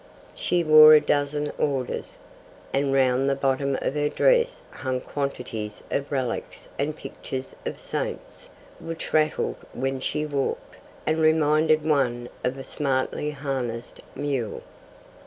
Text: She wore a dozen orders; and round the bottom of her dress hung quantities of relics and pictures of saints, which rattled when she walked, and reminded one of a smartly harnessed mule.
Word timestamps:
She 0.33 0.63
wore 0.63 0.95
a 0.95 0.99
dozen 0.99 1.51
orders; 1.59 2.17
and 2.73 2.91
round 2.91 3.29
the 3.29 3.35
bottom 3.35 3.77
of 3.83 3.93
her 3.93 4.09
dress 4.09 4.63
hung 4.71 4.99
quantities 4.99 5.83
of 5.91 6.11
relics 6.11 6.67
and 6.79 6.95
pictures 6.97 7.55
of 7.67 7.79
saints, 7.79 8.49
which 8.79 9.13
rattled 9.13 9.57
when 9.73 9.99
she 9.99 10.25
walked, 10.25 10.77
and 11.05 11.21
reminded 11.21 11.83
one 11.87 12.29
of 12.43 12.57
a 12.57 12.63
smartly 12.63 13.29
harnessed 13.29 13.99
mule. 14.15 14.63